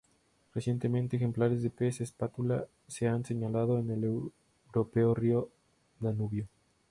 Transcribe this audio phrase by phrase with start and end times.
[0.55, 4.03] Recientemente, ejemplares de pez espátula se han señalado en el
[4.73, 5.51] europeo río
[5.99, 6.47] Danubio.